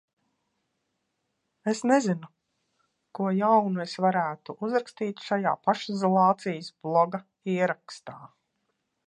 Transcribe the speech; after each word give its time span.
Es 1.71 1.81
nezinu, 1.91 2.29
ko 3.19 3.27
jaunu 3.41 3.83
es 3.85 3.93
varētu 4.07 4.57
uzrakstīt 4.69 5.23
šajā 5.29 5.55
pašizolācijas 5.69 6.73
bloga 6.87 7.23
ierakstā. 7.59 8.19